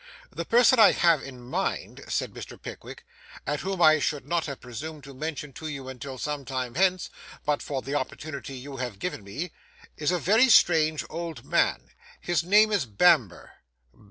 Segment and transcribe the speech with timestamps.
[0.31, 2.59] 'The person I have in my mind,' said Mr.
[2.59, 3.05] Pickwick,
[3.45, 7.11] 'and whom I should not have presumed to mention to you until some time hence,
[7.45, 9.51] but for the opportunity you have given me,
[9.97, 11.89] is a very strange old man.
[12.19, 13.51] His name is Bamber.